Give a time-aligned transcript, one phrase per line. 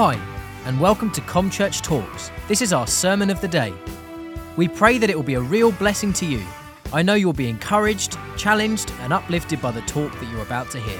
[0.00, 0.14] Hi,
[0.64, 2.30] and welcome to ComChurch Talks.
[2.46, 3.74] This is our sermon of the day.
[4.56, 6.40] We pray that it will be a real blessing to you.
[6.92, 10.78] I know you'll be encouraged, challenged, and uplifted by the talk that you're about to
[10.78, 10.98] hear.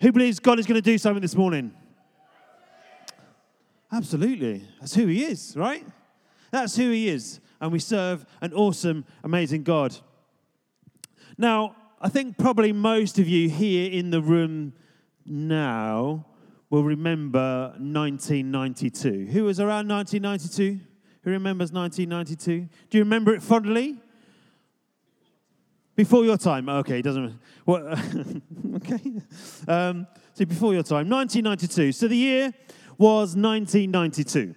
[0.00, 1.74] Who believes God is going to do something this morning?
[3.92, 4.66] Absolutely.
[4.80, 5.84] That's who He is, right?
[6.52, 7.38] That's who He is.
[7.60, 9.94] And we serve an awesome, amazing God.
[11.36, 14.74] Now, I think probably most of you here in the room
[15.24, 16.26] now
[16.68, 19.26] will remember 1992.
[19.32, 20.78] Who was around 1992?
[21.22, 22.68] Who remembers 1992?
[22.90, 23.98] Do you remember it fondly?
[25.94, 26.68] Before your time.
[26.68, 27.38] Okay, doesn't.
[27.64, 27.82] What?
[28.76, 29.12] okay.
[29.66, 31.92] Um, so before your time, 1992.
[31.92, 32.52] So the year
[32.98, 34.54] was 1992.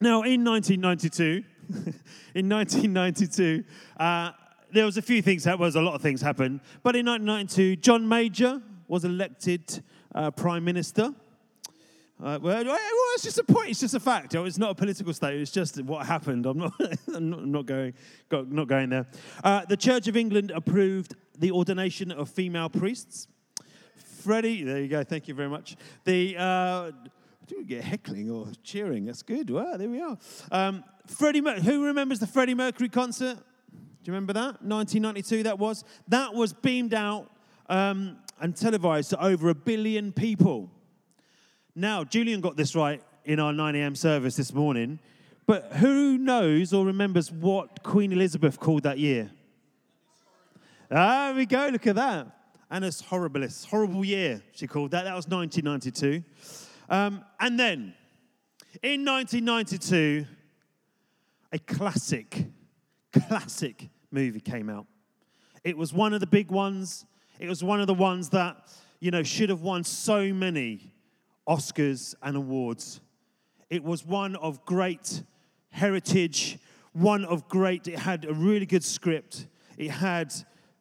[0.00, 1.42] Now, in 1992,
[2.36, 3.64] in 1992,
[3.98, 4.30] uh,
[4.72, 6.60] there was a few things, there was a lot of things happened.
[6.82, 9.82] But in 1992, John Major was elected
[10.14, 11.14] uh, Prime Minister.
[12.22, 12.78] Uh, well, well,
[13.14, 13.68] it's just a point.
[13.68, 14.34] It's just a fact.
[14.34, 15.42] It's not a political statement.
[15.42, 16.46] It's just what happened.
[16.46, 16.72] I'm not,
[17.14, 17.92] I'm not, not going,
[18.30, 19.06] not going there.
[19.44, 23.28] Uh, the Church of England approved the ordination of female priests.
[24.22, 25.04] Freddie, there you go.
[25.04, 25.76] Thank you very much.
[26.04, 26.90] The uh,
[27.46, 29.04] do we get heckling or cheering?
[29.04, 29.50] That's good.
[29.50, 30.18] Well, there we are.
[30.50, 33.38] Um, Freddie, Mer- who remembers the Freddie Mercury concert?
[34.06, 34.62] Do you remember that?
[34.62, 35.82] 1992, that was.
[36.06, 37.28] That was beamed out
[37.68, 40.70] um, and televised to over a billion people.
[41.74, 43.96] Now, Julian got this right in our 9 a.m.
[43.96, 45.00] service this morning,
[45.44, 49.28] but who knows or remembers what Queen Elizabeth called that year?
[50.88, 52.28] There we go, look at that.
[52.70, 55.02] Annus horribilis horrible year, she called that.
[55.02, 56.22] That was 1992.
[56.88, 57.92] Um, and then,
[58.84, 60.26] in 1992,
[61.50, 62.46] a classic,
[63.12, 64.86] classic movie came out.
[65.64, 67.06] It was one of the big ones.
[67.38, 70.92] It was one of the ones that, you know, should have won so many
[71.48, 73.00] Oscars and awards.
[73.68, 75.22] It was one of great
[75.70, 76.58] heritage,
[76.92, 79.46] one of great, it had a really good script.
[79.76, 80.32] It had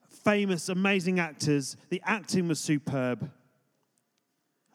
[0.08, 1.76] famous, amazing actors.
[1.90, 3.30] The acting was superb.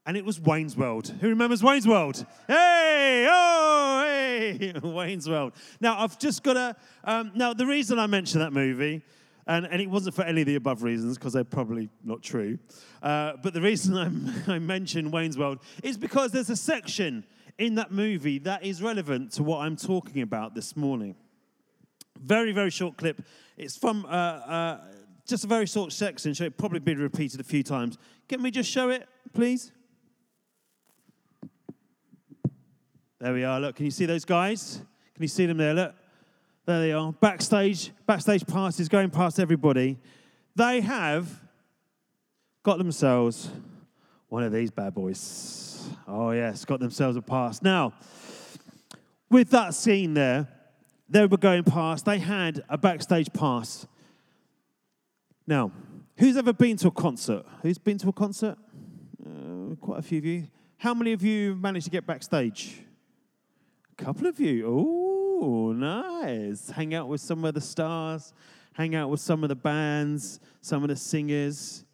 [0.07, 1.09] And it was Wayne's World.
[1.21, 2.25] Who remembers Wayne's World?
[2.47, 5.53] Hey, oh, hey, Wayne's World.
[5.81, 6.77] Now, I've just got to.
[7.05, 9.03] Um, now, the reason I mentioned that movie,
[9.47, 12.59] and, and it wasn't for any of the above reasons, because they're probably not true,
[13.03, 17.25] uh, but the reason I'm, I mentioned Wayne's World is because there's a section
[17.59, 21.15] in that movie that is relevant to what I'm talking about this morning.
[22.19, 23.23] Very, very short clip.
[23.59, 24.81] It's from uh, uh,
[25.27, 27.99] just a very short section, so it probably been repeated a few times.
[28.31, 29.73] Can we just show it, please?
[33.21, 33.61] There we are.
[33.61, 34.81] Look, can you see those guys?
[35.15, 35.75] Can you see them there?
[35.75, 35.95] Look,
[36.65, 37.13] there they are.
[37.13, 39.99] Backstage, backstage passes going past everybody.
[40.57, 41.29] They have
[42.63, 43.51] got themselves
[44.31, 45.87] one of these bad boys.
[46.09, 47.61] Oh, yes, got themselves a pass.
[47.61, 47.93] Now,
[49.29, 50.49] with that scene there,
[51.07, 53.87] they were going past, they had a backstage pass.
[55.47, 55.73] Now,
[56.17, 57.45] who's ever been to a concert?
[57.61, 58.57] Who's been to a concert?
[59.23, 60.47] Uh, quite a few of you.
[60.79, 62.81] How many of you managed to get backstage?
[64.01, 64.65] Couple of you.
[64.67, 66.71] Oh, nice.
[66.71, 68.33] Hang out with some of the stars,
[68.73, 71.85] hang out with some of the bands, some of the singers.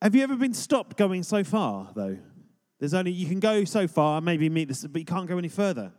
[0.00, 2.16] Have you ever been stopped going so far, though?
[2.80, 5.48] There's only, you can go so far, maybe meet this, but you can't go any
[5.48, 5.92] further.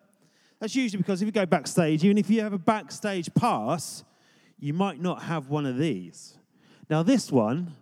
[0.60, 4.04] That's usually because if you go backstage, even if you have a backstage pass,
[4.58, 6.36] you might not have one of these.
[6.90, 7.74] Now, this one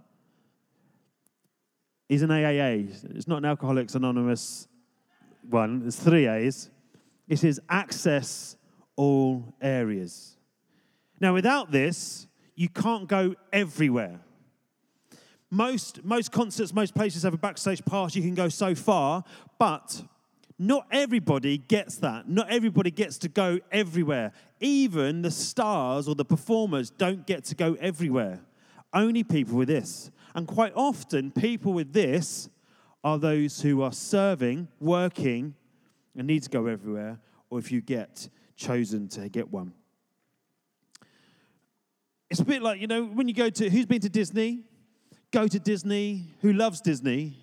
[2.09, 3.15] is an AAA.
[3.15, 4.67] It's not an Alcoholics Anonymous
[5.51, 5.81] one.
[5.81, 6.69] There's three A's.
[7.27, 8.55] It says access
[8.95, 10.37] all areas.
[11.19, 14.19] Now, without this, you can't go everywhere.
[15.49, 18.15] Most, most concerts, most places have a backstage pass.
[18.15, 19.23] You can go so far,
[19.59, 20.03] but
[20.57, 22.29] not everybody gets that.
[22.29, 24.31] Not everybody gets to go everywhere.
[24.59, 28.41] Even the stars or the performers don't get to go everywhere.
[28.93, 30.11] Only people with this.
[30.35, 32.49] And quite often, people with this
[33.03, 35.55] are those who are serving, working,
[36.15, 37.19] and need to go everywhere,
[37.49, 39.73] or if you get chosen to get one.
[42.29, 44.63] It's a bit like, you know, when you go to, who's been to Disney?
[45.31, 46.33] Go to Disney.
[46.41, 47.37] Who loves Disney?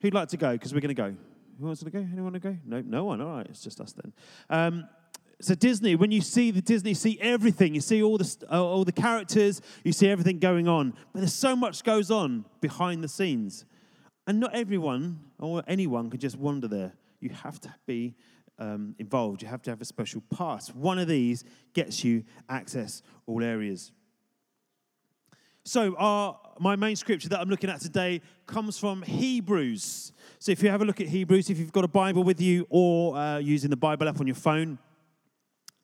[0.00, 0.52] Who'd like to go?
[0.52, 1.16] Because we're going to go.
[1.58, 1.98] Who wants to go?
[1.98, 2.56] Anyone to go?
[2.64, 3.20] No, no one.
[3.20, 4.12] All right, it's just us then.
[4.48, 4.88] Um,
[5.40, 7.74] so Disney, when you see the Disney, you see everything.
[7.74, 9.60] You see all the uh, all the characters.
[9.84, 10.92] You see everything going on.
[11.12, 13.64] But there's so much goes on behind the scenes,
[14.28, 16.92] and not everyone or anyone can just wander there.
[17.18, 18.14] You have to be
[18.58, 19.40] um, involved.
[19.40, 20.68] You have to have a special pass.
[20.68, 23.90] One of these gets you access all areas.
[25.64, 30.12] So, our, my main scripture that I'm looking at today comes from Hebrews.
[30.38, 32.66] So, if you have a look at Hebrews, if you've got a Bible with you
[32.68, 34.78] or uh, using the Bible app on your phone,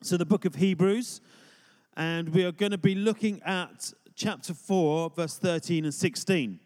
[0.03, 1.23] so the book of Hebrews,
[1.97, 6.61] and we are going to be looking at chapter 4, verse 13 and 16.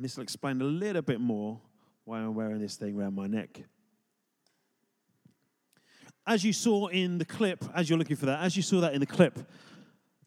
[0.00, 1.60] And this will explain a little bit more
[2.06, 3.60] why I'm wearing this thing around my neck
[6.30, 8.94] as you saw in the clip, as you're looking for that, as you saw that
[8.94, 9.36] in the clip,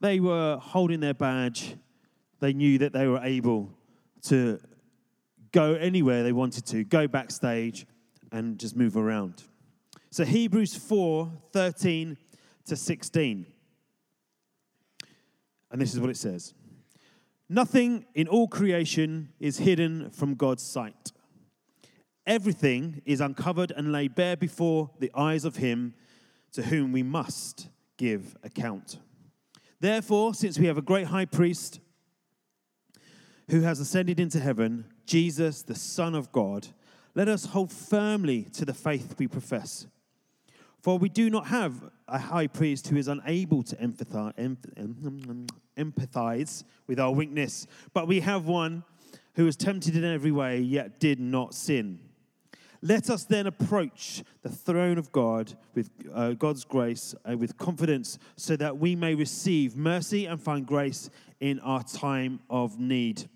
[0.02, 1.76] they were holding their badge.
[2.42, 3.70] They knew that they were able
[4.24, 4.60] to
[5.54, 7.86] go anywhere they wanted to, go backstage
[8.34, 9.44] and just move around.
[10.10, 12.18] So Hebrews 4 13
[12.66, 13.46] to 16.
[15.72, 16.54] And this is what it says
[17.50, 21.12] Nothing in all creation is hidden from God's sight.
[22.26, 25.94] Everything is uncovered and laid bare before the eyes of him
[26.54, 27.68] to whom we must
[27.98, 29.00] give account.
[29.80, 31.82] Therefore, since we have a great high priest
[33.50, 36.68] who has ascended into heaven, Jesus, the Son of God,
[37.16, 39.88] let us hold firmly to the faith we profess.
[40.82, 44.34] For we do not have a high priest who is unable to empathize
[45.76, 48.84] with our weakness, but we have one
[49.36, 52.00] who was tempted in every way, yet did not sin.
[52.82, 58.20] Let us then approach the throne of God with uh, God's grace and with confidence
[58.36, 61.10] so that we may receive mercy and find grace
[61.40, 63.30] in our time of need.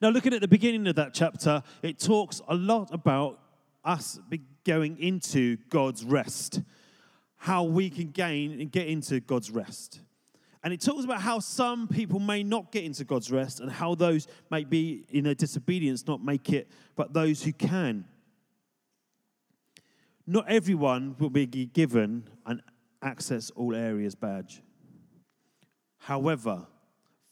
[0.00, 3.40] Now, looking at the beginning of that chapter, it talks a lot about
[3.82, 4.20] us
[4.64, 6.60] going into God's rest,
[7.36, 10.00] how we can gain and get into God's rest.
[10.64, 13.94] And it talks about how some people may not get into God's rest and how
[13.94, 18.04] those may be in their disobedience not make it, but those who can.
[20.26, 22.62] Not everyone will be given an
[23.02, 24.62] access all areas badge.
[25.98, 26.66] However,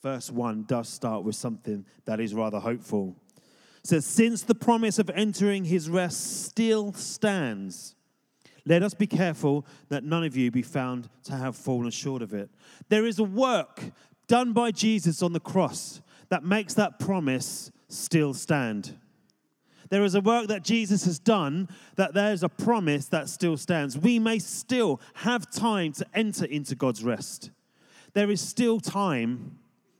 [0.02, 3.16] verse 1 does start with something that is rather hopeful.
[3.36, 7.94] It says, Since the promise of entering his rest still stands,
[8.66, 12.34] let us be careful that none of you be found to have fallen short of
[12.34, 12.50] it.
[12.88, 13.82] There is a work
[14.28, 18.96] done by Jesus on the cross that makes that promise still stand.
[19.90, 23.98] There is a work that Jesus has done that there's a promise that still stands.
[23.98, 27.50] We may still have time to enter into God's rest.
[28.12, 29.58] There is still time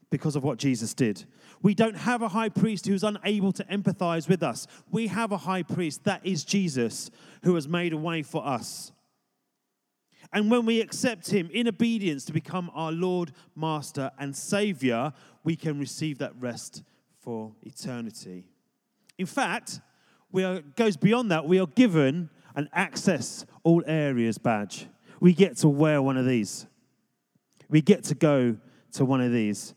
[0.09, 1.25] because of what Jesus did.
[1.61, 4.67] We don't have a high priest who's unable to empathize with us.
[4.89, 7.11] We have a high priest, that is Jesus,
[7.43, 8.91] who has made a way for us.
[10.33, 15.13] And when we accept him in obedience to become our Lord, Master, and Savior,
[15.43, 16.83] we can receive that rest
[17.19, 18.45] for eternity.
[19.17, 19.81] In fact,
[20.31, 21.45] we are, goes beyond that.
[21.45, 24.87] We are given an access all areas badge.
[25.19, 26.65] We get to wear one of these.
[27.69, 28.57] We get to go
[28.93, 29.73] to one of these.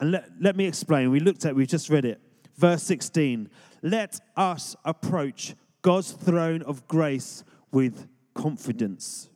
[0.00, 1.10] And let, let me explain.
[1.10, 2.20] We looked at, we just read it.
[2.56, 3.48] Verse 16.
[3.82, 9.28] Let us approach God's throne of grace with confidence,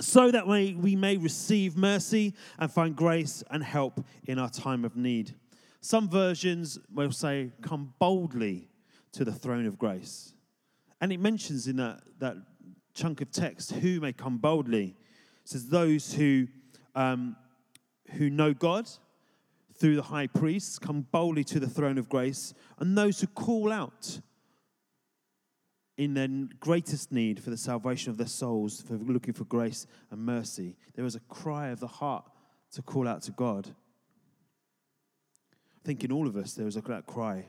[0.00, 4.84] so that we, we may receive mercy and find grace and help in our time
[4.84, 5.34] of need.
[5.80, 8.68] Some versions will say, Come boldly
[9.12, 10.32] to the throne of grace.
[11.00, 12.36] And it mentions in that, that
[12.94, 14.96] chunk of text who may come boldly.
[15.44, 16.48] It says, Those who,
[16.94, 17.36] um,
[18.12, 18.88] who know God
[19.78, 23.72] through the high priests come boldly to the throne of grace, and those who call
[23.72, 24.20] out
[25.96, 26.28] in their
[26.60, 30.76] greatest need for the salvation of their souls, for looking for grace and mercy.
[30.94, 32.24] There is a cry of the heart
[32.72, 33.68] to call out to God
[35.86, 37.46] I think in all of us there is a that cry.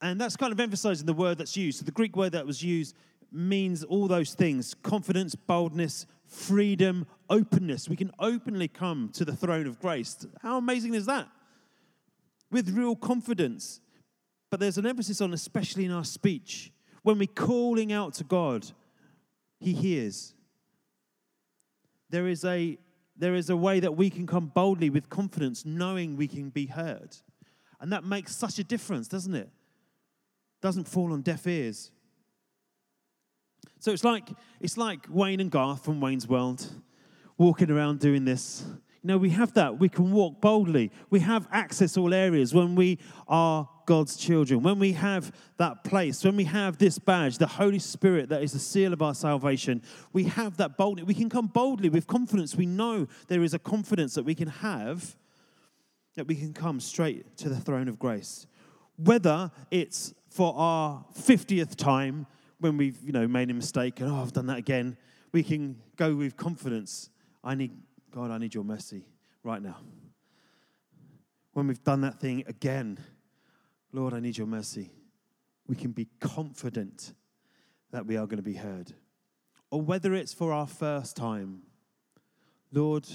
[0.00, 1.78] And that's kind of emphasizing the word that's used.
[1.78, 2.96] So the Greek word that was used
[3.32, 7.88] means all those things confidence, boldness, freedom, openness.
[7.88, 10.26] We can openly come to the throne of grace.
[10.40, 11.28] How amazing is that?
[12.50, 13.80] With real confidence.
[14.50, 16.72] But there's an emphasis on, especially in our speech,
[17.02, 18.70] when we're calling out to God,
[19.58, 20.34] He hears.
[22.10, 22.78] There is a
[23.16, 26.66] there is a way that we can come boldly with confidence, knowing we can be
[26.66, 27.16] heard.
[27.80, 29.48] And that makes such a difference, doesn't it?
[30.60, 31.90] Doesn't fall on deaf ears.
[33.82, 36.64] So it's like it's like Wayne and Garth from Wayne's World
[37.36, 38.64] walking around doing this.
[39.02, 39.80] You know, we have that.
[39.80, 40.92] We can walk boldly.
[41.10, 46.22] We have access all areas when we are God's children, when we have that place,
[46.22, 49.82] when we have this badge, the Holy Spirit that is the seal of our salvation,
[50.12, 51.04] we have that boldness.
[51.04, 52.54] We can come boldly with confidence.
[52.54, 55.16] We know there is a confidence that we can have
[56.14, 58.46] that we can come straight to the throne of grace.
[58.96, 62.28] Whether it's for our 50th time
[62.62, 64.96] when we've you know, made a mistake and, oh, I've done that again,
[65.32, 67.10] we can go with confidence.
[67.42, 67.72] I need,
[68.10, 69.04] God, I need your mercy
[69.42, 69.76] right now.
[71.52, 72.98] When we've done that thing again,
[73.92, 74.90] Lord, I need your mercy.
[75.66, 77.12] We can be confident
[77.90, 78.92] that we are going to be heard.
[79.70, 81.62] Or whether it's for our first time,
[82.72, 83.06] Lord,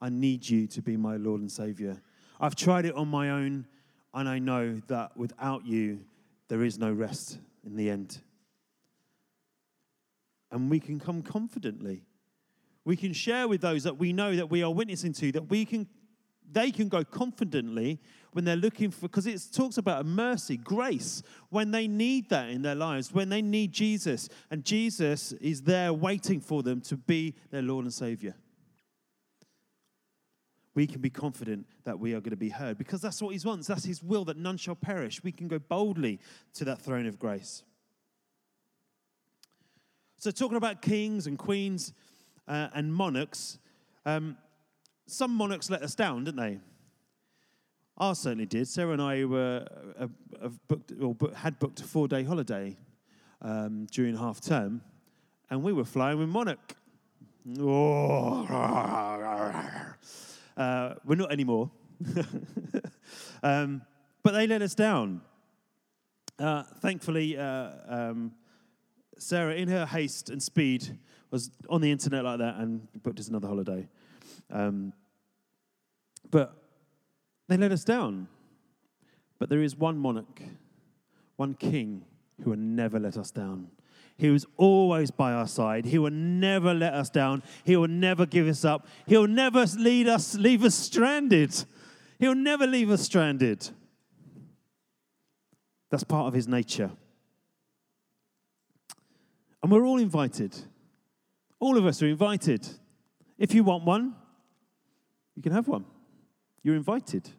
[0.00, 2.00] I need you to be my Lord and Savior.
[2.40, 3.66] I've tried it on my own,
[4.12, 6.00] and I know that without you,
[6.48, 8.20] there is no rest in the end.
[10.54, 12.04] And we can come confidently.
[12.84, 15.64] We can share with those that we know that we are witnessing to, that we
[15.64, 15.88] can
[16.50, 17.98] they can go confidently
[18.32, 22.62] when they're looking for, because it talks about mercy, grace, when they need that in
[22.62, 27.34] their lives, when they need Jesus, and Jesus is there waiting for them to be
[27.50, 28.34] their Lord and Savior.
[30.74, 33.46] We can be confident that we are going to be heard because that's what He
[33.46, 33.66] wants.
[33.66, 35.24] That's His will that none shall perish.
[35.24, 36.20] We can go boldly
[36.54, 37.62] to that throne of grace.
[40.24, 41.92] So, talking about kings and queens
[42.48, 43.58] uh, and monarchs,
[44.06, 44.38] um,
[45.06, 46.60] some monarchs let us down, didn't they?
[47.98, 48.66] Ours certainly did.
[48.66, 49.66] Sarah and I were,
[50.00, 50.06] uh,
[50.66, 52.74] booked, or had booked a four day holiday
[53.42, 54.80] um, during half term,
[55.50, 56.74] and we were flying with Monarch.
[57.60, 58.46] Oh,
[60.56, 61.70] uh, we're not anymore.
[63.42, 63.82] um,
[64.22, 65.20] but they let us down.
[66.38, 68.32] Uh, thankfully, uh, um,
[69.18, 70.98] Sarah, in her haste and speed,
[71.30, 73.88] was on the internet like that and booked us another holiday.
[74.50, 74.92] Um,
[76.30, 76.54] but
[77.48, 78.28] they let us down.
[79.38, 80.42] But there is one monarch,
[81.36, 82.04] one king
[82.42, 83.68] who will never let us down.
[84.16, 85.86] He was always by our side.
[85.86, 87.42] He will never let us down.
[87.64, 88.86] He will never give us up.
[89.06, 91.64] He'll never lead us, leave us stranded.
[92.20, 93.68] He'll never leave us stranded.
[95.90, 96.92] That's part of his nature.
[99.64, 100.54] And we're all invited.
[101.58, 102.68] All of us are invited.
[103.38, 104.14] If you want one,
[105.34, 105.86] you can have one.
[106.62, 107.30] You're invited.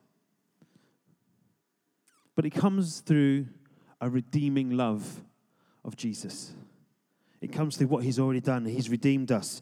[2.35, 3.45] But it comes through
[4.01, 5.21] a redeeming love
[5.83, 6.53] of Jesus.
[7.41, 8.65] It comes through what he's already done.
[8.65, 9.61] He's redeemed us.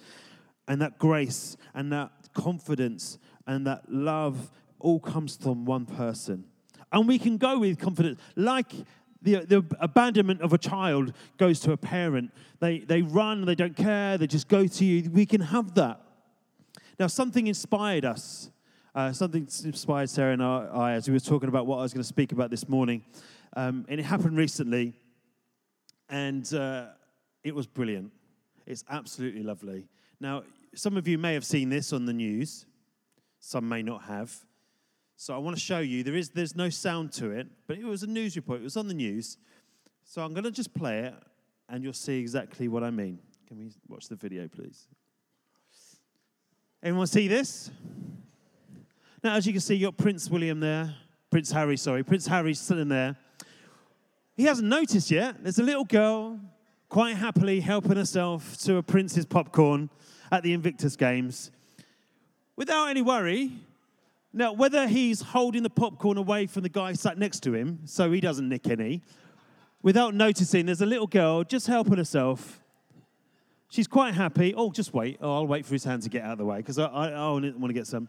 [0.66, 6.46] And that grace and that confidence and that love all comes from one person.
[6.94, 8.72] And we can go with confidence, like
[9.24, 12.32] the, the abandonment of a child goes to a parent.
[12.60, 15.10] They, they run, they don't care, they just go to you.
[15.10, 16.02] We can have that.
[17.00, 18.52] Now, something inspired us.
[18.96, 22.04] Uh, something inspired Sarah and I as we were talking about what I was going
[22.04, 23.04] to speak about this morning.
[23.56, 24.94] Um, and it happened recently,
[26.10, 26.88] and uh,
[27.44, 28.12] it was brilliant.
[28.68, 29.88] It's absolutely lovely.
[30.20, 30.44] Now,
[30.76, 32.66] some of you may have seen this on the news,
[33.40, 34.46] some may not have.
[35.24, 36.04] So I want to show you.
[36.04, 38.60] There is there's no sound to it, but it was a news report.
[38.60, 39.38] It was on the news.
[40.04, 41.14] So I'm going to just play it,
[41.70, 43.20] and you'll see exactly what I mean.
[43.48, 44.86] Can we watch the video, please?
[46.84, 47.72] Anyone see this?
[49.24, 50.94] Now, as you can see, you've got Prince William there.
[51.32, 52.04] Prince Harry, sorry.
[52.04, 53.16] Prince Harry's sitting there.
[54.36, 55.42] He hasn't noticed yet.
[55.42, 56.38] There's a little girl
[56.90, 59.90] quite happily helping herself to a prince's popcorn
[60.34, 61.50] at the Invictus Games
[62.58, 63.54] without any worry.
[64.34, 68.12] Now, whether he's holding the popcorn away from the guy sat next to him so
[68.12, 69.04] he doesn't nick any,
[69.84, 72.64] without noticing, there's a little girl just helping herself
[73.74, 74.54] She's quite happy.
[74.56, 75.18] Oh, just wait.
[75.20, 77.08] Oh, I'll wait for his hand to get out of the way because I, I,
[77.10, 78.08] I want to get some.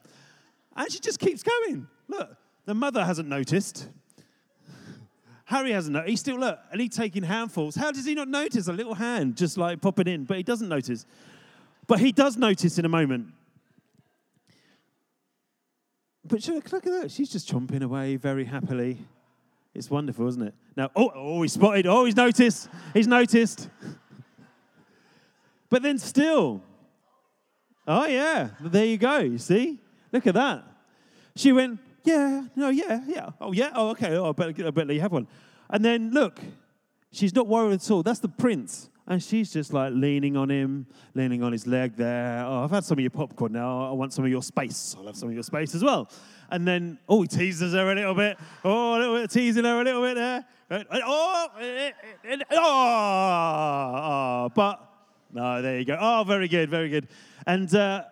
[0.77, 1.89] And she just keeps going.
[2.07, 3.89] Look, the mother hasn't noticed.
[5.47, 6.11] Harry hasn't noticed.
[6.11, 7.77] He's still, look, and he's taking handfuls.
[7.77, 10.25] How does he not notice a little hand just like popping in?
[10.25, 11.07] But he doesn't notice.
[11.87, 13.29] But he does notice in a moment.
[16.27, 17.11] But look, look at that.
[17.11, 18.99] She's just chomping away very happily.
[19.75, 20.55] It's wonderful, isn't it?
[20.77, 21.87] Now, oh, oh, he's spotted.
[21.87, 22.69] Oh, he's noticed.
[22.95, 23.69] He's noticed.
[25.69, 26.63] But then still,
[27.87, 29.19] oh yeah, there you go.
[29.19, 29.81] You see?
[30.13, 30.65] Look at that.
[31.35, 33.31] She went, yeah, no, yeah, yeah.
[33.41, 34.17] Oh yeah, oh okay.
[34.17, 35.27] Oh, I better, I better let you have one.
[35.69, 36.39] And then look,
[37.11, 38.03] she's not worried at all.
[38.03, 38.89] That's the prince.
[39.07, 42.43] And she's just like leaning on him, leaning on his leg there.
[42.47, 43.91] Oh, I've had some of your popcorn now.
[43.91, 44.97] I want some of your space.
[44.99, 46.09] I'll have some of your space as well.
[46.51, 48.39] And then, oh, he teases her a little bit.
[48.65, 50.47] Oh, a little bit teasing her a little bit there.
[50.71, 50.83] Oh,
[52.51, 54.91] oh, oh, but
[55.33, 55.99] no, there you go.
[56.01, 57.07] Oh, very good, very good.
[57.47, 58.05] And uh,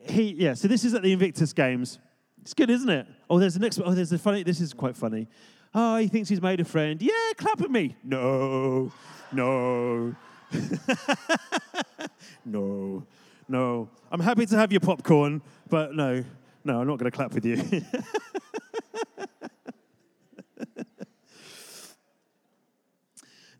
[0.00, 1.98] he, yeah, so this is at the Invictus Games.
[2.40, 3.06] It's good, isn't it?
[3.28, 3.88] Oh, there's the next one.
[3.88, 5.28] Oh, there's a funny, this is quite funny.
[5.74, 7.02] Oh, he thinks he's made a friend.
[7.02, 7.94] Yeah, clap at me.
[8.02, 8.90] No,
[9.30, 10.16] no.
[12.44, 13.06] no,
[13.48, 13.88] no.
[14.10, 16.24] I'm happy to have your popcorn, but no,
[16.64, 17.62] no, I'm not going to clap with you.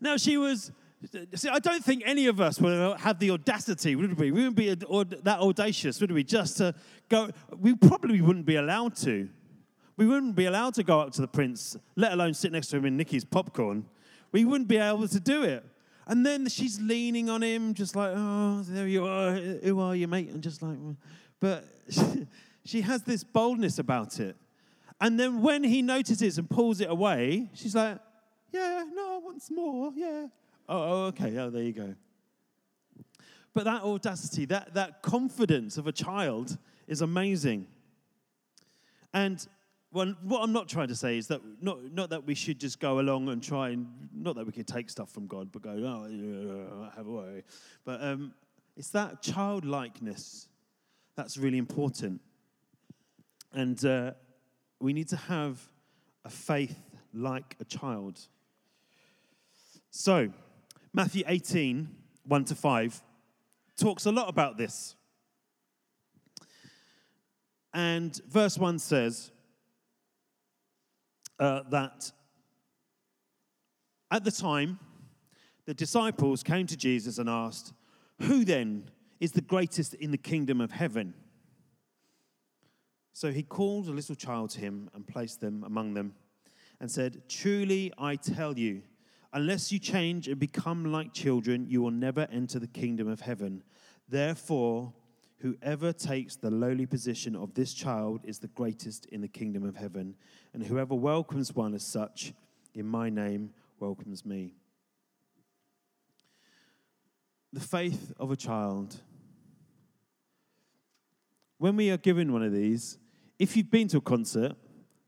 [0.01, 0.71] now, she was
[1.33, 4.31] See, I don't think any of us would have the audacity, would we?
[4.31, 6.25] We wouldn't be that audacious, would we?
[6.25, 6.75] Just to
[7.07, 9.29] go, we probably wouldn't be allowed to.
[9.95, 12.77] We wouldn't be allowed to go up to the prince, let alone sit next to
[12.77, 13.85] him in Nikki's popcorn.
[14.33, 15.65] We wouldn't be able to do it.
[16.09, 19.33] And then she's leaning on him, just like, oh, there you are.
[19.35, 20.29] Who are you, mate?
[20.29, 20.75] And just like,
[21.39, 21.63] but
[22.65, 24.35] she has this boldness about it.
[24.99, 27.99] And then when he notices and pulls it away, she's like,
[28.51, 30.25] yeah, no, once more, yeah.
[30.67, 31.93] Oh, oh, okay, oh, there you go.
[33.53, 37.67] But that audacity, that, that confidence of a child is amazing.
[39.13, 39.47] And
[39.91, 42.79] well, what I'm not trying to say is that not, not that we should just
[42.79, 45.71] go along and try and, not that we can take stuff from God, but go,
[45.71, 47.43] oh, yeah, have a worry.
[47.85, 48.33] But um,
[48.77, 50.47] it's that childlikeness
[51.15, 52.21] that's really important.
[53.51, 54.11] And uh,
[54.79, 55.59] we need to have
[56.23, 56.77] a faith
[57.11, 58.19] like a child.
[59.89, 60.29] So,
[60.93, 61.89] Matthew 18,
[62.25, 63.01] 1 to 5,
[63.75, 64.95] talks a lot about this.
[67.73, 69.31] And verse 1 says
[71.39, 72.11] uh, that
[74.11, 74.79] at the time,
[75.65, 77.73] the disciples came to Jesus and asked,
[78.21, 81.13] Who then is the greatest in the kingdom of heaven?
[83.13, 86.15] So he called a little child to him and placed them among them
[86.79, 88.81] and said, Truly I tell you,
[89.33, 93.63] unless you change and become like children, you will never enter the kingdom of heaven.
[94.07, 94.93] Therefore,
[95.41, 99.75] whoever takes the lowly position of this child is the greatest in the kingdom of
[99.75, 100.15] heaven.
[100.53, 102.33] And whoever welcomes one as such
[102.73, 104.53] in my name welcomes me.
[107.53, 108.97] The faith of a child.
[111.57, 112.97] When we are given one of these,
[113.39, 114.55] if you've been to a concert, a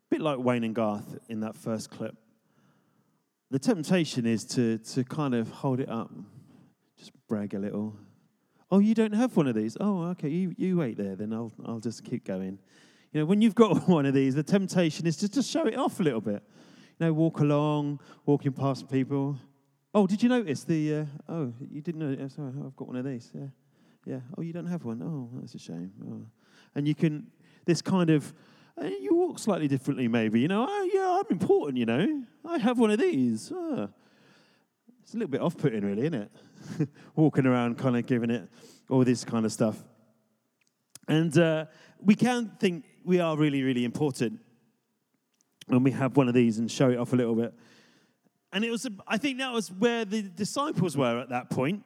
[0.09, 2.15] bit like Wayne and Garth in that first clip,
[3.51, 6.09] the temptation is to, to kind of hold it up,
[6.97, 7.95] just brag a little.
[8.71, 9.75] Oh, you don't have one of these?
[9.81, 12.57] Oh, okay, you, you wait there, then I'll, I'll just keep going.
[13.11, 15.77] You know, when you've got one of these, the temptation is to just show it
[15.77, 16.41] off a little bit.
[16.99, 19.37] You know, walk along, walking past people.
[19.93, 23.03] Oh, did you notice the, uh, oh, you didn't know, sorry, I've got one of
[23.03, 23.29] these.
[23.33, 23.47] Yeah.
[24.05, 24.19] Yeah.
[24.37, 25.01] Oh, you don't have one?
[25.03, 25.91] Oh, that's a shame.
[26.09, 26.25] Oh.
[26.73, 27.27] And you can,
[27.65, 28.33] this kind of,
[28.81, 30.39] uh, you walk slightly differently, maybe.
[30.39, 32.23] You know, oh, yeah, I'm important, you know.
[32.45, 33.51] I have one of these.
[33.53, 33.89] Oh.
[35.03, 36.31] It's a little bit off putting, really, isn't it?
[37.15, 38.47] Walking around, kind of giving it
[38.89, 39.77] all this kind of stuff.
[41.07, 41.65] And uh,
[41.99, 44.39] we can think we are really, really important
[45.67, 47.53] when we have one of these and show it off a little bit.
[48.53, 51.83] And it was, I think that was where the disciples were at that point.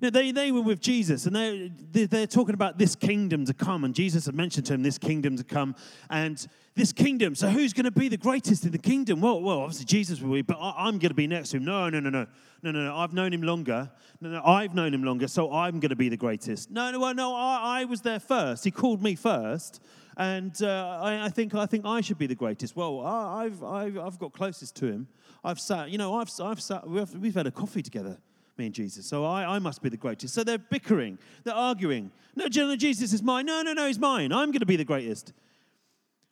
[0.00, 1.72] Know, they, they were with Jesus and they,
[2.06, 3.82] they're talking about this kingdom to come.
[3.82, 5.74] And Jesus had mentioned to him this kingdom to come.
[6.08, 9.20] And this kingdom, so who's going to be the greatest in the kingdom?
[9.20, 11.64] Well, well obviously Jesus will be, but I, am going to be next to him.
[11.64, 12.26] No, no, no, no.
[12.62, 12.96] No, no, no.
[12.96, 13.90] I've known him longer.
[14.20, 16.70] No, no, I've known him longer, so I'm going to be the greatest.
[16.70, 18.64] No, no, no, I, I was there first.
[18.64, 19.82] He called me first.
[20.16, 22.74] And uh, I, I, think, I think I should be the greatest.
[22.74, 25.08] Well, I, I've, I've, I've got closest to him.
[25.44, 28.18] I've sat, you know, I've, I've sat, we've, we've had a coffee together
[28.58, 29.06] me and Jesus.
[29.06, 30.34] So I, I must be the greatest.
[30.34, 32.10] So they're bickering, they're arguing.
[32.36, 33.46] No, Jesus is mine.
[33.46, 34.32] No, no, no, he's mine.
[34.32, 35.32] I'm going to be the greatest.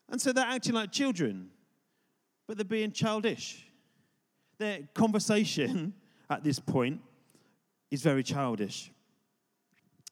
[0.09, 1.51] And so they're acting like children,
[2.47, 3.67] but they're being childish.
[4.59, 5.95] Their conversation
[6.31, 7.01] at this point
[7.91, 8.93] is very childish.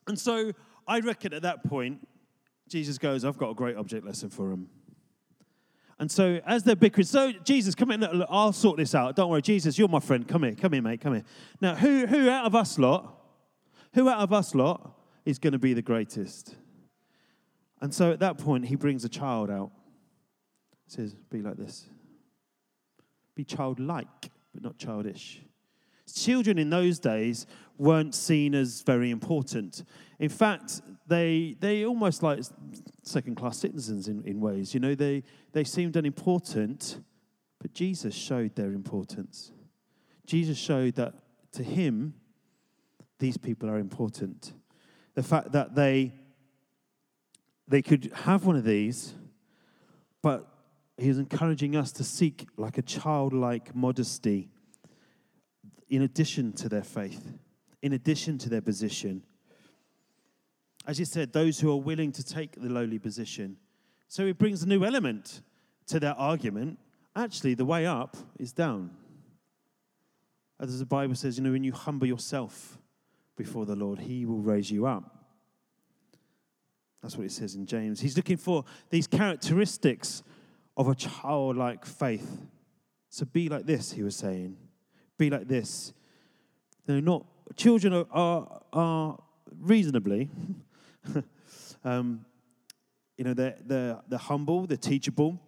[0.06, 0.52] And so
[0.86, 2.06] I reckon at that point,
[2.68, 4.68] Jesus goes, I've got a great object lesson for him.
[5.98, 9.14] And so as they're bickering, so Jesus, come in, look, I'll sort this out.
[9.16, 10.26] Don't worry, Jesus, you're my friend.
[10.26, 11.24] Come here, come here, mate, come here.
[11.60, 13.20] Now, who, who out of us lot,
[13.94, 16.56] who out of us lot is going to be the greatest?
[17.80, 19.70] And so at that point, he brings a child out.
[20.86, 21.86] Says, be like this.
[23.34, 25.40] Be childlike, but not childish.
[26.12, 27.46] Children in those days
[27.78, 29.84] weren't seen as very important.
[30.18, 32.40] In fact, they, they almost like
[33.02, 34.74] second class citizens in, in ways.
[34.74, 37.00] You know, they, they seemed unimportant,
[37.60, 39.52] but Jesus showed their importance.
[40.26, 41.14] Jesus showed that
[41.52, 42.14] to him,
[43.18, 44.52] these people are important.
[45.14, 46.12] The fact that they,
[47.68, 49.14] they could have one of these,
[50.22, 50.48] but
[50.96, 54.48] he was encouraging us to seek like a childlike modesty
[55.88, 57.32] in addition to their faith,
[57.82, 59.22] in addition to their position.
[60.86, 63.56] As you said, those who are willing to take the lowly position.
[64.08, 65.42] So it brings a new element
[65.86, 66.78] to their argument.
[67.16, 68.90] Actually, the way up is down.
[70.60, 72.78] As the Bible says, you know, when you humble yourself
[73.36, 75.24] before the Lord, He will raise you up.
[77.02, 78.00] That's what it says in James.
[78.00, 80.22] He's looking for these characteristics
[80.76, 82.46] of a childlike faith.
[83.10, 84.56] So be like this, he was saying.
[85.18, 85.92] Be like this.
[86.86, 89.18] They're not, children are, are, are
[89.60, 90.30] reasonably,
[91.84, 92.24] um,
[93.16, 95.40] you know, they're, they're, they're humble, they're teachable,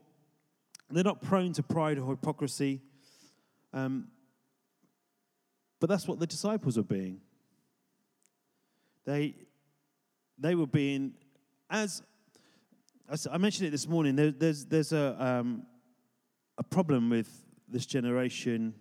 [0.90, 2.80] they're not prone to pride or hypocrisy.
[3.72, 4.08] Um,
[5.80, 7.20] but that's what the disciples were being.
[9.04, 9.34] They,
[10.38, 11.14] they were being,
[11.70, 12.02] as,
[13.30, 15.66] I mentioned it this morning, there, there's, there's a, um,
[16.58, 17.30] a problem with
[17.68, 18.74] this generation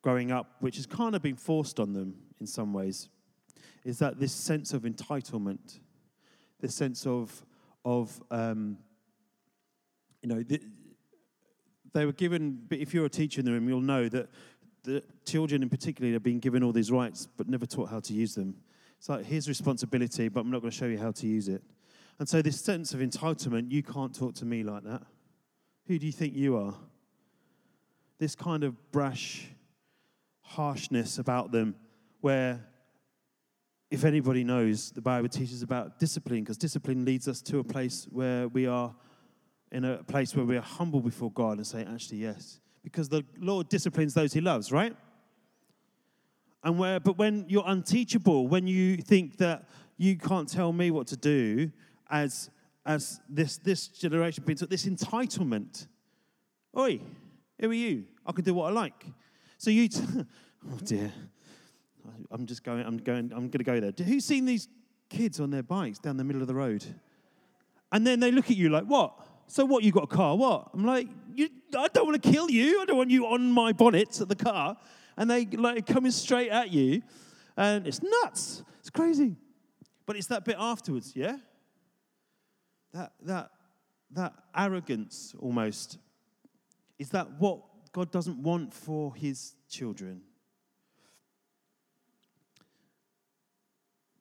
[0.00, 3.08] growing up, which has kind of been forced on them in some ways,
[3.84, 5.80] is that this sense of entitlement,
[6.60, 7.44] this sense of,
[7.84, 8.78] of um,
[10.22, 10.60] you know, the,
[11.92, 14.28] they were given, but if you're a teacher in the room, you'll know that
[14.84, 18.12] the children in particular are being given all these rights but never taught how to
[18.12, 18.56] use them.
[18.98, 21.62] It's like, here's responsibility, but I'm not going to show you how to use it.
[22.18, 25.02] And so, this sense of entitlement, you can't talk to me like that.
[25.88, 26.74] Who do you think you are?
[28.18, 29.48] This kind of brash
[30.42, 31.74] harshness about them,
[32.20, 32.60] where
[33.92, 38.06] if anybody knows, the Bible teaches about discipline, because discipline leads us to a place
[38.10, 38.94] where we are
[39.70, 42.58] in a place where we are humble before God and say, actually, yes.
[42.82, 44.96] Because the Lord disciplines those he loves, right?
[46.64, 51.06] And where, but when you're unteachable, when you think that you can't tell me what
[51.08, 51.70] to do,
[52.10, 52.48] as
[52.86, 55.86] as this this generation brings up this entitlement.
[56.78, 56.98] Oi,
[57.60, 58.04] who are you?
[58.24, 59.04] I can do what I like.
[59.58, 60.02] So you, t-
[60.72, 61.12] oh dear,
[62.30, 62.84] I'm just going.
[62.84, 63.32] I'm going.
[63.32, 63.92] I'm going to go there.
[64.04, 64.68] Who's seen these
[65.08, 66.84] kids on their bikes down the middle of the road?
[67.90, 69.14] And then they look at you like, what?
[69.46, 69.84] So what?
[69.84, 70.36] You got a car?
[70.36, 70.70] What?
[70.72, 72.80] I'm like, you, I don't want to kill you.
[72.80, 74.76] I don't want you on my bonnet of the car
[75.16, 77.02] and they like coming straight at you,
[77.56, 78.62] and it's nuts.
[78.80, 79.36] It's crazy.
[80.06, 81.36] But it's that bit afterwards, yeah?
[82.92, 83.50] That that
[84.12, 85.98] that arrogance almost.
[86.98, 87.60] Is that what
[87.92, 90.22] God doesn't want for his children?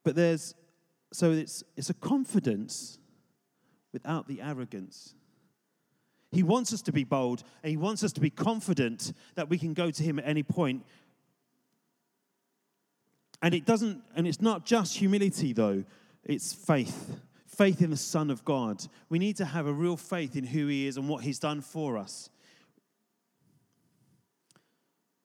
[0.04, 0.56] But there's
[1.14, 2.98] so it's it's a confidence
[3.94, 5.14] without the arrogance.
[6.32, 9.58] He wants us to be bold and He wants us to be confident that we
[9.58, 10.86] can go to Him at any point.
[13.42, 15.84] And it doesn't, and it's not just humility though,
[16.24, 17.20] it's faith.
[17.48, 18.86] Faith in the Son of God.
[19.10, 21.62] We need to have a real faith in who He is and what He's done
[21.62, 22.30] for us.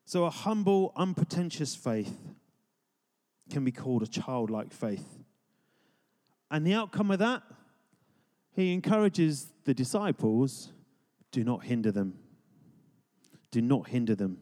[0.05, 2.17] So, a humble, unpretentious faith
[3.57, 5.19] can be called a childlike faith.
[6.51, 7.43] And the outcome of that,
[8.53, 10.75] he encourages the disciples
[11.33, 12.19] do not hinder them.
[13.51, 14.37] Do not hinder them.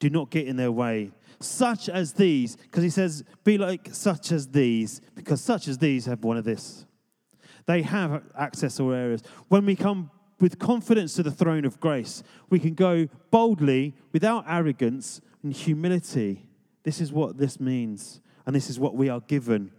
[0.00, 1.12] Do not get in their way.
[1.40, 6.04] Such as these, because he says, be like such as these, because such as these
[6.04, 6.84] have one of this.
[7.64, 9.22] They have access to areas.
[9.48, 10.10] When we come
[10.40, 16.50] with confidence to the throne of grace, we can go boldly, without arrogance and humility.
[16.82, 19.72] This is what this means, and this is what we are given.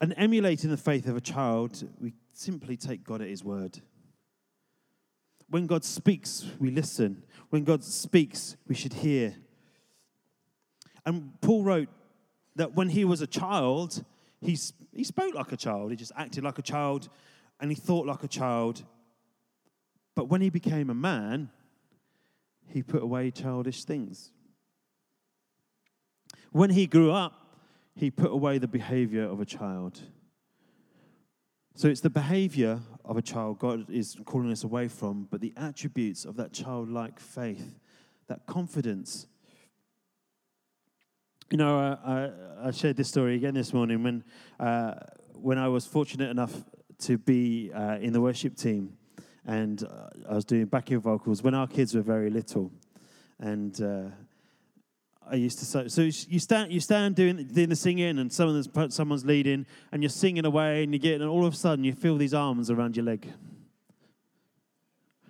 [0.00, 3.80] And emulating the faith of a child, we simply take God at His word.
[5.50, 7.24] When God speaks, we listen.
[7.50, 9.34] When God speaks, we should hear.
[11.06, 11.88] And Paul wrote
[12.56, 14.04] that when he was a child,
[14.40, 14.58] he,
[14.92, 15.90] he spoke like a child.
[15.90, 17.08] He just acted like a child
[17.60, 18.84] and he thought like a child.
[20.14, 21.50] But when he became a man,
[22.66, 24.32] he put away childish things.
[26.52, 27.56] When he grew up,
[27.94, 30.00] he put away the behavior of a child.
[31.74, 35.52] So it's the behavior of a child God is calling us away from, but the
[35.56, 37.78] attributes of that childlike faith,
[38.28, 39.26] that confidence.
[41.50, 42.30] You know, uh,
[42.62, 44.24] I, I, shared this story again this morning when,
[44.60, 44.94] uh,
[45.34, 46.52] when I was fortunate enough
[47.00, 48.98] to be uh, in the worship team
[49.46, 52.70] and uh, I was doing backing vocals when our kids were very little.
[53.40, 54.10] And uh,
[55.30, 55.88] I used to say.
[55.88, 60.10] So you stand, you stand doing, doing the singing, and someone's someone's leading, and you're
[60.10, 62.96] singing away, and you get, and all of a sudden you feel these arms around
[62.96, 63.32] your leg.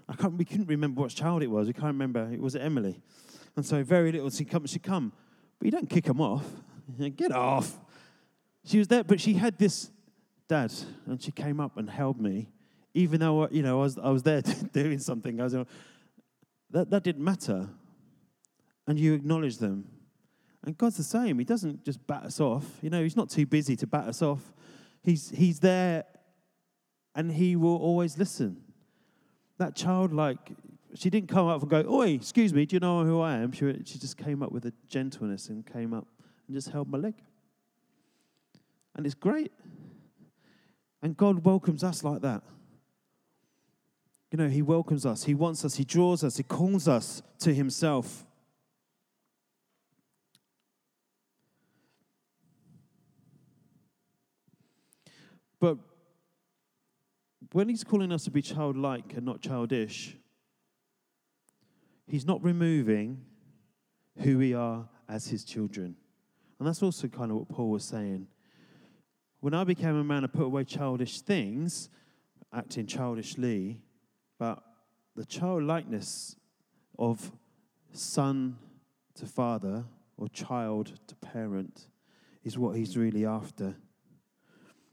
[0.09, 0.35] I can't.
[0.35, 1.67] We couldn't remember what child it was.
[1.67, 2.31] We can't remember.
[2.33, 3.01] It was Emily,
[3.57, 4.31] and so very little.
[4.31, 4.67] She come.
[4.67, 5.13] She come,
[5.59, 6.45] but you don't kick them off.
[7.17, 7.79] Get off.
[8.65, 9.91] She was there, but she had this
[10.49, 10.73] dad,
[11.07, 12.49] and she came up and held me,
[12.95, 15.41] even though you know I was I was there doing something.
[15.41, 15.57] I was
[16.71, 17.69] that that didn't matter
[18.89, 19.85] and you acknowledge them.
[20.65, 21.39] And God's the same.
[21.39, 22.65] He doesn't just bat us off.
[22.83, 24.41] You know, He's not too busy to bat us off.
[25.05, 26.05] He's, he's there
[27.15, 28.57] and He will always listen.
[29.59, 30.39] That child, like,
[30.95, 33.53] she didn't come up and go, Oi, excuse me, do you know who I am?
[33.53, 36.07] She, she just came up with a gentleness and came up
[36.47, 37.15] and just held my leg.
[38.97, 39.53] And it's great.
[41.03, 42.43] And God welcomes us like that.
[44.33, 47.53] You know, He welcomes us, He wants us, He draws us, He calls us to
[47.53, 48.25] Himself.
[55.61, 55.79] But
[57.53, 60.17] when He's calling us to be childlike and not childish,
[62.07, 63.25] He's not removing
[64.19, 65.97] who we are as His children.
[66.59, 68.27] And that's also kind of what Paul was saying.
[69.41, 71.89] When I became a man, I put away childish things,
[72.53, 73.81] acting childishly,
[74.39, 74.63] but
[75.15, 76.37] the childlikeness
[76.99, 77.31] of
[77.93, 78.57] son
[79.15, 79.85] to father
[80.17, 81.89] or child to parent
[82.43, 83.77] is what he's really after.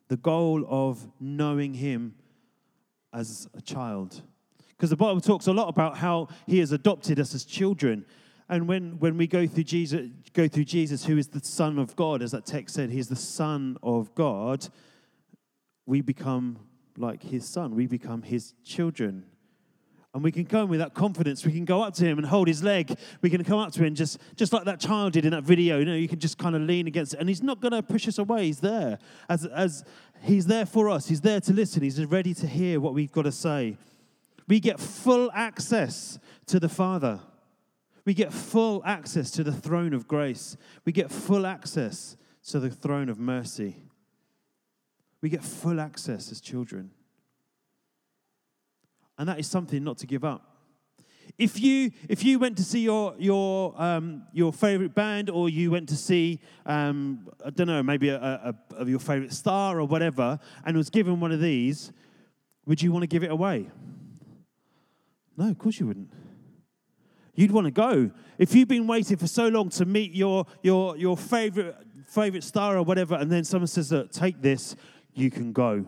[0.07, 2.15] The goal of knowing him
[3.13, 4.21] as a child.
[4.69, 8.05] Because the Bible talks a lot about how he has adopted us as children.
[8.49, 11.95] And when, when we go through Jesus, go through Jesus, who is the Son of
[11.95, 14.67] God, as that text said, he's the Son of God,
[15.85, 16.59] we become
[16.97, 17.75] like his son.
[17.75, 19.25] We become his children.
[20.15, 21.45] And we can come with that confidence.
[21.45, 22.97] We can go up to him and hold his leg.
[23.21, 25.77] We can come up to him just, just like that child did in that video.
[25.79, 27.19] You know, you can just kind of lean against it.
[27.19, 28.45] And he's not going to push us away.
[28.45, 28.97] He's there.
[29.27, 29.83] As, as
[30.21, 31.09] he's there for us.
[31.09, 31.83] He's there to listen.
[31.83, 33.75] He's ready to hear what we've got to say.
[34.47, 37.19] We get full access to the Father.
[38.05, 40.55] We get full access to the throne of grace.
[40.85, 42.15] We get full access
[42.51, 43.83] to the throne of mercy.
[45.19, 46.91] We get full access as children.
[49.17, 50.55] And that is something not to give up.
[51.37, 55.71] If you, if you went to see your, your, um, your favorite band or you
[55.71, 59.85] went to see, um, I don't know, maybe a, a, a, your favorite star or
[59.85, 61.91] whatever, and was given one of these,
[62.65, 63.69] would you want to give it away?
[65.35, 66.09] No, of course you wouldn't.
[67.33, 68.11] You'd want to go.
[68.37, 71.75] If you've been waiting for so long to meet your, your, your favorite,
[72.07, 74.75] favorite star or whatever, and then someone says, take this,
[75.13, 75.85] you can go.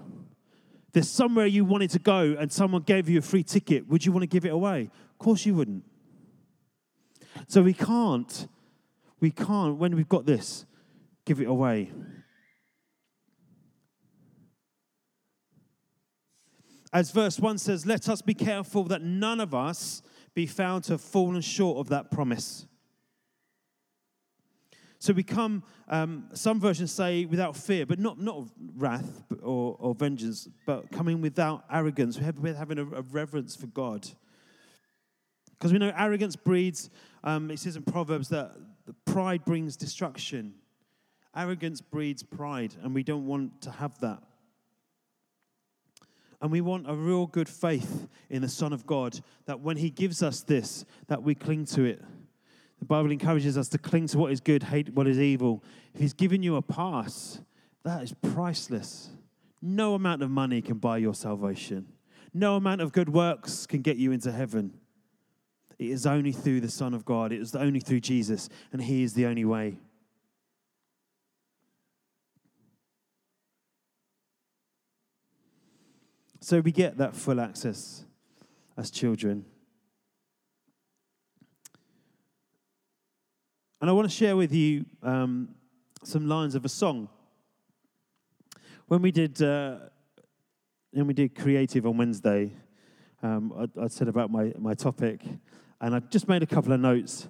[0.97, 3.87] There's somewhere you wanted to go and someone gave you a free ticket.
[3.87, 4.89] Would you want to give it away?
[5.11, 5.83] Of course you wouldn't.
[7.47, 8.47] So we can't,
[9.19, 10.65] we can't, when we've got this,
[11.23, 11.91] give it away.
[16.91, 20.01] As verse 1 says, let us be careful that none of us
[20.33, 22.65] be found to have fallen short of that promise.
[24.99, 29.93] So we come, um, some versions say without fear, but not, not wrath or, or
[29.93, 34.07] vengeance, but coming without arrogance, with having a, a reverence for God.
[35.51, 36.89] Because we know arrogance breeds,
[37.23, 38.55] um, it says in Proverbs that
[39.05, 40.53] pride brings destruction.
[41.35, 44.21] Arrogance breeds pride, and we don't want to have that.
[46.41, 49.89] And we want a real good faith in the Son of God that when He
[49.89, 52.03] gives us this, that we cling to it.
[52.79, 55.63] The Bible encourages us to cling to what is good, hate what is evil.
[55.93, 57.39] If He's given you a pass,
[57.83, 59.09] that is priceless.
[59.61, 61.87] No amount of money can buy your salvation.
[62.33, 64.73] No amount of good works can get you into heaven.
[65.79, 67.31] It is only through the Son of God.
[67.31, 69.77] It is only through Jesus, and He is the only way.
[76.39, 78.05] So we get that full access
[78.77, 79.45] as children.
[83.79, 85.49] And I want to share with you um,
[86.03, 87.09] some lines of a song.
[88.87, 89.77] When we did, uh,
[90.91, 92.53] when we did creative on Wednesday,
[93.21, 95.21] um, I, I said about my, my topic,
[95.81, 97.27] and I just made a couple of notes.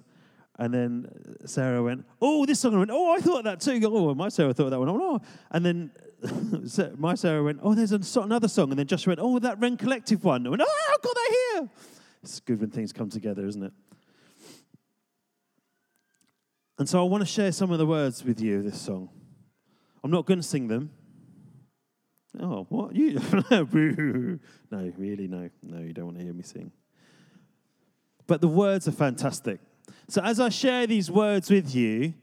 [0.58, 1.08] And then
[1.44, 4.52] Sarah went, "Oh, this song." I went, "Oh, I thought that too." Oh, my Sarah
[4.52, 4.88] thought that one.
[4.88, 5.92] Oh, and then
[6.98, 8.70] my Sarah went, Oh, there's another song.
[8.70, 10.46] And then Joshua went, Oh, that Rend Collective one.
[10.46, 11.68] I went, Oh, I've got that here.
[12.22, 13.72] It's good when things come together, isn't it?
[16.78, 19.08] And so I want to share some of the words with you, this song.
[20.04, 20.90] I'm not going to sing them.
[22.40, 22.94] Oh, what?
[22.94, 23.20] You?
[23.50, 25.50] no, really, no.
[25.62, 26.70] No, you don't want to hear me sing.
[28.26, 29.58] But the words are fantastic.
[30.08, 32.14] So as I share these words with you,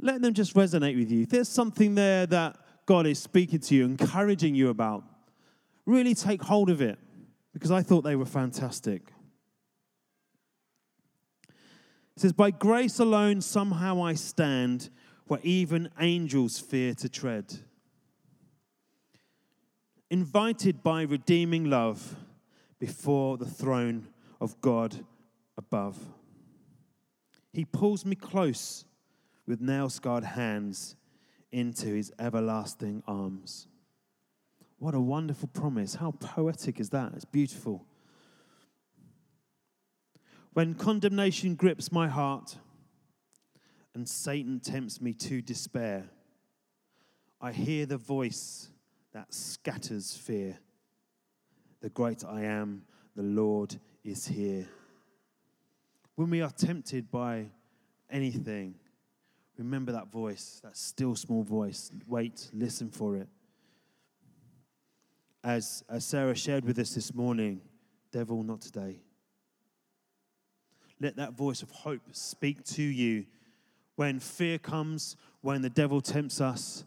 [0.00, 1.26] let them just resonate with you.
[1.26, 5.04] There's something there that God is speaking to you, encouraging you about,
[5.84, 6.98] really take hold of it
[7.52, 9.02] because I thought they were fantastic.
[12.16, 14.88] It says, By grace alone, somehow I stand
[15.26, 17.52] where even angels fear to tread.
[20.10, 22.16] Invited by redeeming love
[22.78, 24.08] before the throne
[24.40, 25.04] of God
[25.58, 25.98] above.
[27.52, 28.84] He pulls me close
[29.46, 30.96] with nail scarred hands
[31.52, 33.66] into his everlasting arms.
[34.78, 35.94] What a wonderful promise.
[35.94, 37.12] How poetic is that?
[37.14, 37.86] It's beautiful.
[40.56, 42.56] When condemnation grips my heart
[43.94, 46.08] and Satan tempts me to despair,
[47.42, 48.70] I hear the voice
[49.12, 50.56] that scatters fear.
[51.82, 54.66] The great I am, the Lord is here.
[56.14, 57.48] When we are tempted by
[58.08, 58.76] anything,
[59.58, 61.90] remember that voice, that still small voice.
[62.06, 63.28] Wait, listen for it.
[65.44, 67.60] As, as Sarah shared with us this morning,
[68.10, 69.00] devil, not today.
[71.00, 73.26] Let that voice of hope speak to you
[73.96, 76.84] when fear comes, when the devil tempts us,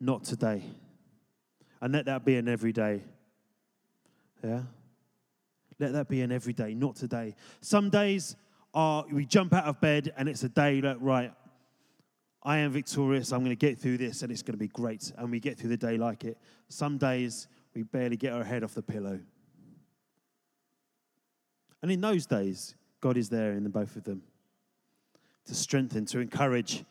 [0.00, 0.62] not today.
[1.80, 3.02] And let that be an everyday.
[4.42, 4.62] Yeah?
[5.78, 7.34] Let that be an everyday, not today.
[7.60, 8.36] Some days
[8.72, 11.32] are we jump out of bed and it's a day that, right,
[12.42, 15.12] I am victorious, I'm going to get through this and it's going to be great.
[15.16, 16.38] And we get through the day like it.
[16.68, 19.20] Some days we barely get our head off the pillow.
[21.82, 22.74] And in those days,
[23.06, 24.20] God is there in the both of them
[25.46, 26.84] to strengthen, to encourage.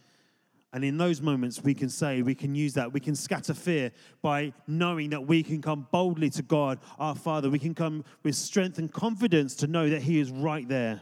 [0.71, 2.93] And in those moments, we can say, we can use that.
[2.93, 7.49] We can scatter fear by knowing that we can come boldly to God, our Father.
[7.49, 11.01] We can come with strength and confidence to know that He is right there.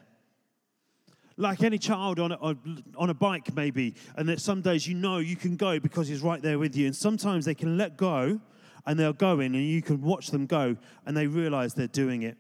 [1.38, 2.58] Like any child on a,
[2.98, 6.22] on a bike, maybe, and that some days you know you can go because He's
[6.22, 6.88] right there with you.
[6.88, 8.42] And sometimes they can let go
[8.88, 12.24] and they'll go in, and you can watch them go and they realize they're doing
[12.24, 12.36] it.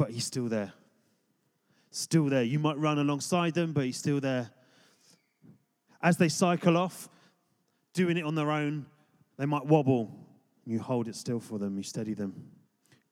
[0.00, 0.72] But He's still there
[1.90, 2.42] still there.
[2.42, 4.50] You might run alongside them, but he's still there.
[6.02, 7.08] As they cycle off,
[7.92, 8.86] doing it on their own,
[9.36, 10.10] they might wobble.
[10.64, 12.32] You hold it still for them, you steady them.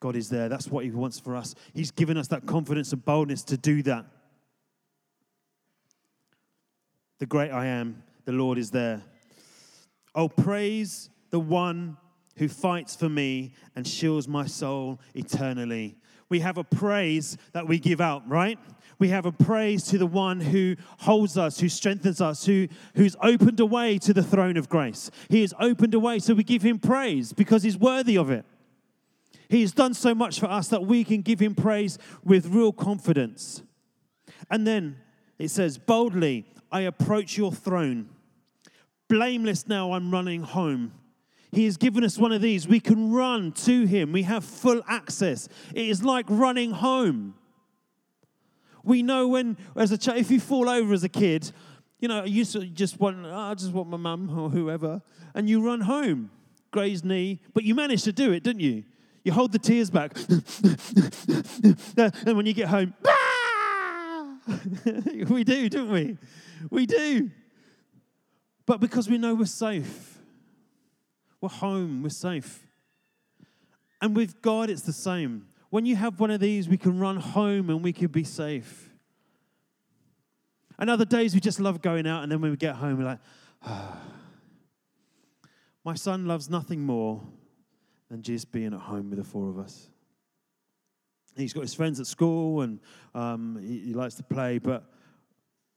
[0.00, 0.48] God is there.
[0.48, 1.54] That's what he wants for us.
[1.74, 4.04] He's given us that confidence and boldness to do that.
[7.18, 9.02] The great I am, the Lord is there.
[10.14, 11.96] Oh, praise the one
[12.38, 15.96] who fights for me and shields my soul eternally
[16.28, 18.58] we have a praise that we give out, right?
[18.98, 23.16] We have a praise to the one who holds us, who strengthens us, who, who's
[23.22, 25.10] opened a way to the throne of grace.
[25.28, 28.44] He has opened a way, so we give him praise because he's worthy of it.
[29.48, 32.72] He has done so much for us that we can give him praise with real
[32.72, 33.62] confidence.
[34.50, 34.98] And then
[35.38, 38.10] it says, Boldly, I approach your throne.
[39.08, 40.92] Blameless now, I'm running home.
[41.50, 42.68] He has given us one of these.
[42.68, 45.48] We can run to Him, we have full access.
[45.74, 47.34] It is like running home.
[48.84, 51.50] We know when, as a child, if you fall over as a kid,
[52.00, 55.02] you know, you just want, oh, I just want my mum or whoever,
[55.34, 56.30] and you run home,
[56.70, 58.84] grazed knee, but you managed to do it, didn't you?
[59.24, 60.16] You hold the tears back,
[62.24, 62.94] and when you get home,
[65.28, 66.16] we do, don't we?
[66.70, 67.30] We do.
[68.64, 70.17] But because we know we're safe,
[71.40, 72.66] we're home, we're safe.
[74.00, 75.48] And with God, it's the same.
[75.70, 78.90] When you have one of these, we can run home and we can be safe.
[80.78, 83.04] And other days, we just love going out, and then when we get home, we're
[83.04, 83.18] like,
[83.62, 83.98] ah.
[85.84, 87.22] My son loves nothing more
[88.08, 89.88] than just being at home with the four of us.
[91.36, 92.80] He's got his friends at school and
[93.14, 94.84] um, he, he likes to play, but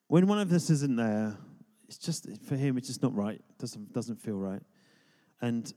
[0.07, 1.37] when one of us isn't there,
[1.87, 3.35] it's just, for him, it's just not right.
[3.35, 4.61] It doesn't, doesn't feel right
[5.41, 5.73] and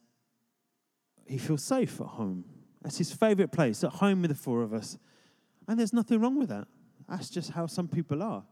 [1.26, 2.44] he feels safe at home.
[2.82, 4.98] That's his favorite place, at home with the four of us.
[5.66, 6.68] And there's nothing wrong with that.
[7.08, 8.44] That's just how some people are.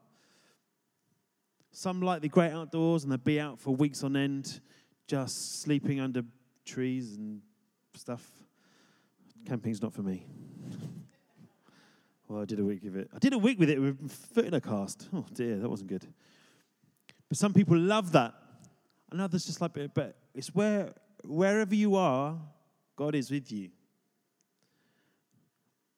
[1.70, 4.60] Some like the great outdoors and they'll be out for weeks on end,
[5.06, 6.22] just sleeping under
[6.64, 7.40] trees and
[7.94, 8.26] stuff.
[9.46, 10.26] Camping's not for me.
[12.28, 13.10] well, I did a week with it.
[13.14, 15.08] I did a week with it with foot in a cast.
[15.12, 16.06] Oh dear, that wasn't good.
[17.28, 18.34] But some people love that.
[19.10, 19.92] And others just like, it.
[19.94, 20.94] but it's where
[21.24, 22.38] wherever you are,
[22.96, 23.70] God is with you.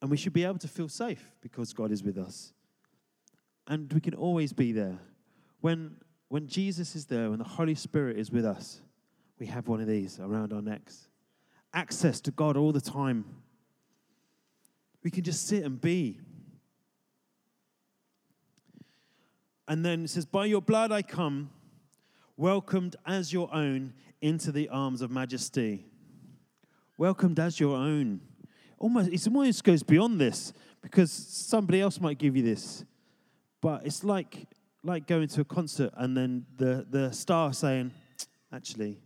[0.01, 2.53] And we should be able to feel safe because God is with us.
[3.67, 4.99] And we can always be there.
[5.61, 5.97] When,
[6.29, 8.83] when Jesus is there, when the Holy Spirit is with us,
[9.39, 11.09] we have one of these around our necks.
[11.73, 13.25] Access to God all the time.
[15.03, 16.21] We can just sit and be.
[19.67, 21.51] And then it says, By your blood I come,
[22.37, 25.85] welcomed as your own into the arms of majesty.
[26.97, 28.23] Welcomed as your own.
[28.79, 32.87] Almost, it almost goes beyond this because somebody else might give you this.
[33.61, 34.47] But it's like,
[34.83, 37.91] like going to a concert and then the, the star saying,
[38.51, 38.99] actually,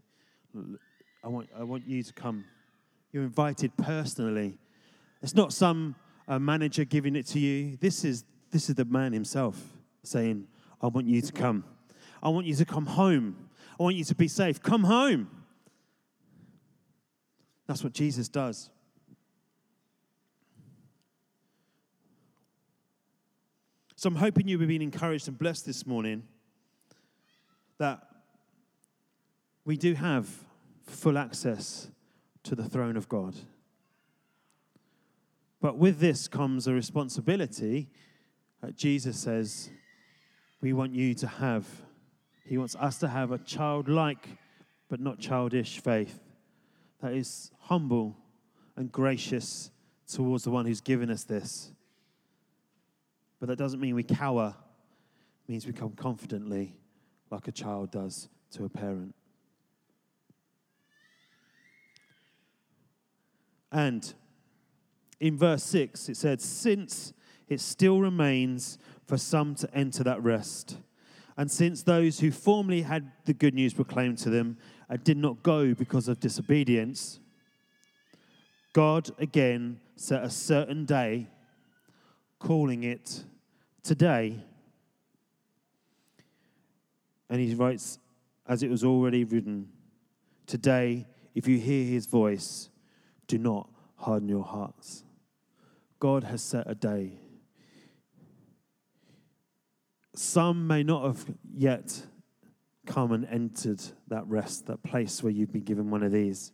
[1.25, 2.45] I want, I want you to come.
[3.11, 4.57] You're invited personally.
[5.21, 5.97] It's not some
[6.29, 7.77] uh, manager giving it to you.
[7.81, 8.23] This is,
[8.53, 9.61] this is the man himself
[10.05, 10.47] saying,
[10.81, 11.65] I want you to come.
[12.23, 13.49] I want you to come home.
[13.79, 14.61] I want you to be safe.
[14.63, 15.31] Come home.
[17.67, 18.71] That's what Jesus does.
[23.95, 26.23] So I'm hoping you've been encouraged and blessed this morning
[27.79, 28.01] that
[29.65, 30.29] we do have
[30.87, 31.89] full access
[32.45, 33.35] to the throne of God.
[35.61, 37.89] But with this comes a responsibility
[38.63, 39.71] that Jesus says,
[40.61, 41.67] we want you to have.
[42.49, 44.27] He wants us to have a childlike,
[44.89, 46.19] but not childish faith
[47.03, 48.17] that is humble
[48.75, 49.71] and gracious
[50.11, 51.73] towards the one who's given us this.
[53.39, 54.55] But that doesn't mean we cower,
[55.47, 56.75] it means we come confidently
[57.31, 59.15] like a child does to a parent.
[63.71, 64.15] And
[65.21, 67.13] in verse 6, it said, Since
[67.47, 70.79] it still remains for some to enter that rest,
[71.39, 74.59] and since those who formerly had the good news proclaimed to them
[74.91, 77.21] uh, did not go because of disobedience,
[78.73, 81.29] God again set a certain day,
[82.41, 83.23] calling it
[83.85, 84.45] today.
[87.31, 88.01] And he writes,
[88.49, 89.69] as it was already written,
[90.47, 92.69] Today, if you hear his voice,
[93.29, 95.05] do not harden your hearts.
[96.01, 97.21] God has set a day.
[100.19, 102.03] Some may not have yet
[102.87, 106.51] come and entered that rest, that place where you've been given one of these.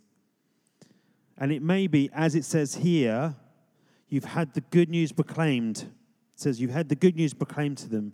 [1.39, 3.35] And it may be, as it says here,
[4.11, 5.79] you've had the good news proclaimed.
[5.79, 5.89] It
[6.35, 8.13] says you've had the good news proclaimed to them,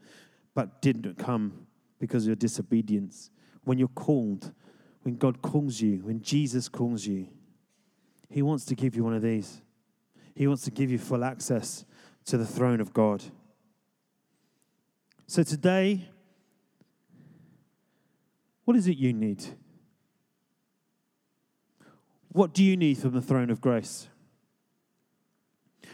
[0.55, 1.67] but didn't come
[1.99, 3.33] because of your disobedience.
[3.65, 4.53] When you're called,
[5.03, 7.27] when God calls you, when Jesus calls you,
[8.29, 9.63] He wants to give you one of these.
[10.33, 11.85] He wants to give you full access
[12.27, 13.25] to the throne of God.
[15.31, 16.09] So today,
[18.65, 19.45] what is it you need?
[22.33, 24.09] What do you need from the throne of grace?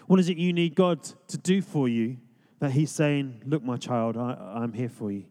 [0.06, 2.16] What is it you need God to do for you
[2.60, 5.26] that He's saying, Look, my child, I, am here for you?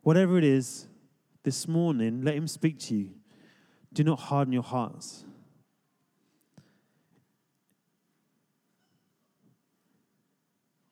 [0.00, 0.88] Whatever it is,
[1.42, 3.10] this morning, let Him speak to you.
[3.92, 5.26] Do not harden your hearts.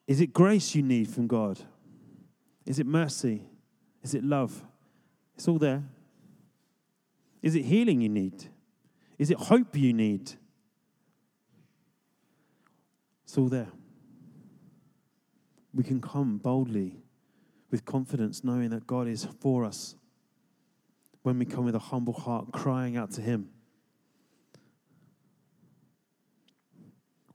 [0.07, 1.61] Is it grace you need from God?
[2.67, 3.43] Is it mercy?
[4.03, 4.63] Is it love?
[5.35, 5.83] It's all there.
[7.41, 8.45] Is it healing you need?
[9.19, 10.33] Is it hope you need?
[13.25, 13.69] It's all there.
[15.75, 16.99] We can come boldly
[17.71, 19.97] with confidence, knowing that God is for us
[21.23, 23.49] when we come with a humble heart, crying out to Him.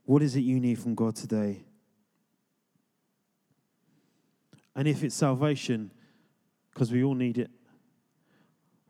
[0.04, 1.64] What is it you need from God today?
[4.78, 5.90] And if it's salvation,
[6.72, 7.50] because we all need it,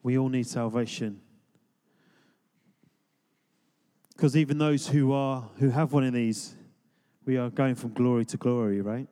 [0.03, 1.23] we all need salvation.
[4.15, 6.55] Because even those who are who have one of these,
[7.25, 9.09] we are going from glory to glory, right?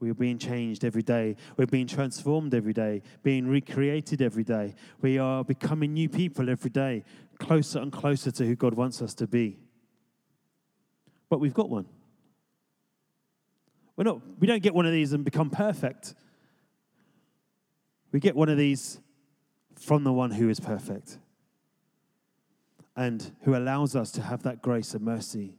[0.00, 1.36] We are being changed every day.
[1.58, 4.74] We're being transformed every day, being recreated every day.
[5.02, 7.04] We are becoming new people every day,
[7.38, 9.58] closer and closer to who God wants us to be.
[11.28, 11.84] But we've got one.
[13.96, 16.14] We're not, we don't get one of these and become perfect.
[18.12, 19.00] We get one of these
[19.74, 21.18] from the one who is perfect
[22.94, 25.54] and who allows us to have that grace and mercy.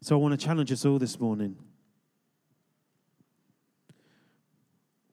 [0.00, 1.56] So I want to challenge us all this morning.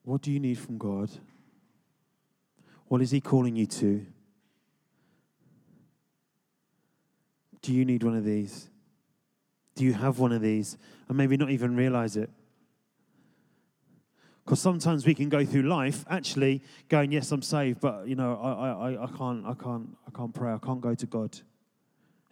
[0.04, 1.10] What do you need from God?
[2.86, 4.06] What is He calling you to?
[7.62, 8.68] Do you need one of these?
[9.74, 12.30] Do you have one of these and maybe not even realize it?
[14.44, 18.36] Because sometimes we can go through life actually going, yes, I'm saved, but you know,
[18.36, 21.38] I, I, I can't, I can't, I can't pray, I can't go to God.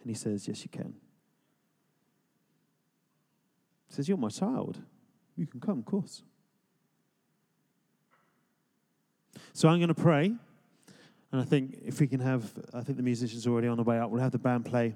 [0.03, 0.93] And he says, Yes, you can.
[3.87, 4.77] He says, You're my child.
[5.35, 6.21] You can come, of course.
[9.53, 10.35] So I'm going to pray.
[11.31, 13.97] And I think if we can have, I think the musicians already on the way
[13.97, 14.95] up, we'll have the band play.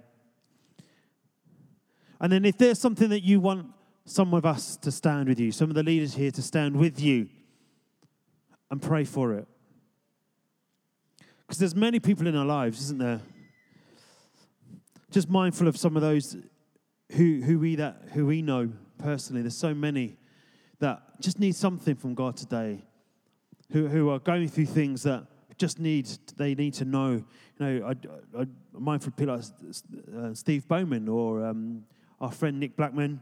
[2.19, 3.67] And then if there's something that you want
[4.05, 6.99] some of us to stand with you, some of the leaders here to stand with
[6.99, 7.27] you
[8.71, 9.47] and pray for it.
[11.41, 13.21] Because there's many people in our lives, isn't there?
[15.11, 16.35] Just mindful of some of those
[17.11, 19.41] who, who, we, that, who we know personally.
[19.41, 20.17] There's so many
[20.79, 22.83] that just need something from God today,
[23.71, 25.25] who, who are going through things that
[25.57, 27.23] just need, they need to know.
[27.59, 29.45] You know, I, I, I'm mindful of people like
[30.15, 31.83] uh, Steve Bowman or um,
[32.19, 33.21] our friend Nick Blackman,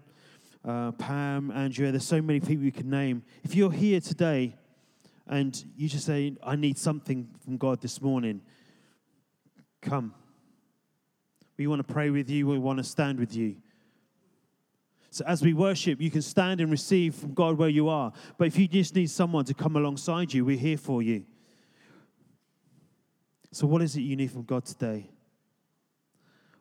[0.64, 1.91] uh, Pam, Andrea.
[1.91, 3.24] There's so many people you can name.
[3.43, 4.56] If you're here today
[5.28, 8.41] and you just say, I need something from God this morning,
[9.82, 10.14] come.
[11.58, 13.56] We want to pray with you, we want to stand with you.
[15.10, 18.12] So as we worship, you can stand and receive from God where you are.
[18.38, 21.24] But if you just need someone to come alongside you, we're here for you.
[23.54, 25.10] So, what is it you need from God today?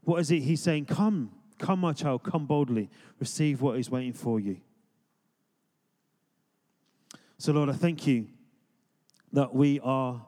[0.02, 0.84] What is it he's saying?
[0.84, 2.90] Come, come, my child, come boldly.
[3.18, 4.58] Receive what is waiting for you.
[7.38, 8.28] So, Lord, I thank you
[9.32, 10.24] that we are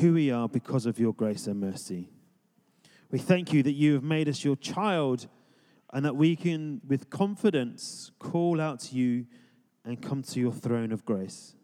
[0.00, 2.10] who we are because of your grace and mercy.
[3.10, 5.28] We thank you that you have made us your child
[5.92, 9.26] and that we can, with confidence, call out to you
[9.84, 11.54] and come to your throne of grace.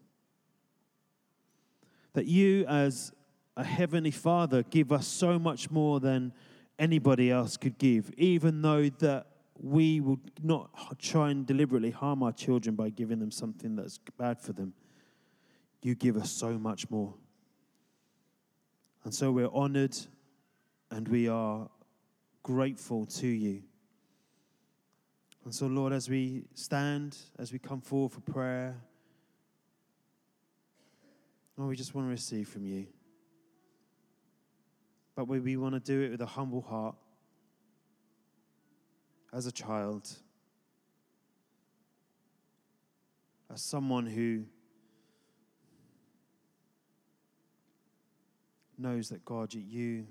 [2.13, 3.11] That you, as
[3.57, 6.33] a heavenly Father, give us so much more than
[6.79, 12.31] anybody else could give, even though that we will not try and deliberately harm our
[12.31, 14.73] children by giving them something that's bad for them.
[15.83, 17.13] You give us so much more.
[19.03, 19.97] And so we're honored
[20.89, 21.69] and we are
[22.43, 23.63] grateful to you.
[25.43, 28.75] And so, Lord, as we stand, as we come forward for prayer,
[31.57, 32.87] Lord, we just want to receive from you.
[35.21, 36.95] But we, want to do it with a humble heart,
[39.31, 40.09] as a child,
[43.53, 44.45] as someone who
[48.79, 50.07] knows that God, you,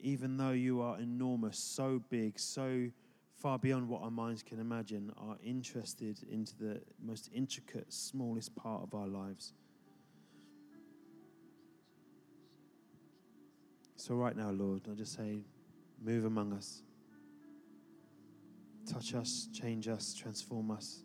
[0.00, 2.88] even though you are enormous, so big, so
[3.36, 8.82] far beyond what our minds can imagine, are interested into the most intricate, smallest part
[8.82, 9.52] of our lives.
[14.08, 15.40] So, right now, Lord, I just say,
[16.02, 16.80] move among us.
[18.90, 21.02] Touch us, change us, transform us.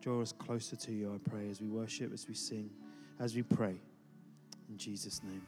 [0.00, 2.70] Draw us closer to you, I pray, as we worship, as we sing,
[3.20, 3.74] as we pray.
[4.70, 5.46] In Jesus' name.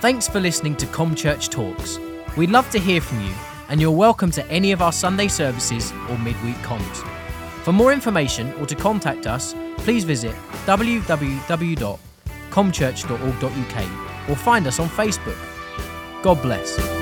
[0.00, 1.98] Thanks for listening to ComChurch Talks.
[2.36, 3.34] We'd love to hear from you,
[3.68, 7.04] and you're welcome to any of our Sunday services or midweek comms.
[7.64, 10.36] For more information or to contact us, please visit
[12.50, 15.38] www.comchurch.org.uk or find us on Facebook.
[16.22, 16.99] God bless.